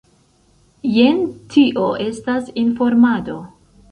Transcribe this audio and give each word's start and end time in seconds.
Jen, 0.93 1.19
tio 1.55 1.85
estas 2.07 2.49
informado. 2.65 3.39